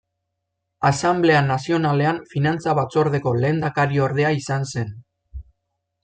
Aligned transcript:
Asanblea 0.87 1.41
Nazionalean 1.49 2.21
Finantza 2.33 2.73
batzordeko 2.81 3.33
lehendakariordea 3.43 4.31
izan 4.41 4.65
zen. 4.73 4.89